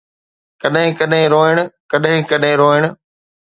[0.61, 1.55] ڪڏھن ڪڏھن روئڻ،
[1.91, 2.81] ڪڏھن ڪڏھن روئڻ